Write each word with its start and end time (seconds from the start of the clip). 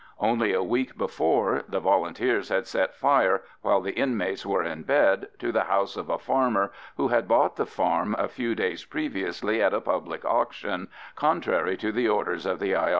Only 0.17 0.51
a 0.51 0.63
week 0.63 0.97
before 0.97 1.61
the 1.69 1.79
Volunteers 1.79 2.49
had 2.49 2.65
set 2.65 2.95
fire, 2.95 3.43
while 3.61 3.81
the 3.81 3.91
inmates 3.93 4.43
were 4.43 4.63
in 4.63 4.81
bed, 4.81 5.27
to 5.37 5.51
the 5.51 5.65
house 5.65 5.95
of 5.95 6.09
a 6.09 6.17
farmer, 6.17 6.71
who 6.97 7.09
had 7.09 7.27
bought 7.27 7.55
the 7.55 7.67
farm 7.67 8.15
a 8.17 8.27
few 8.27 8.55
days 8.55 8.83
previously 8.83 9.61
at 9.61 9.75
a 9.75 9.79
public 9.79 10.25
auction, 10.25 10.87
contrary 11.15 11.77
to 11.77 11.91
the 11.91 12.09
orders 12.09 12.47
of 12.47 12.57
the 12.59 12.75
I. 12.75 12.89